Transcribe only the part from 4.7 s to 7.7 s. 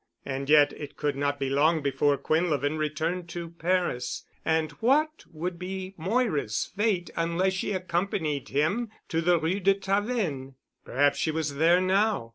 what would be Moira's fate unless